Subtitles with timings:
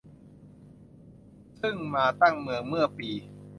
[1.61, 3.09] ซึ่งมาตั้งเมืองเมื่อปี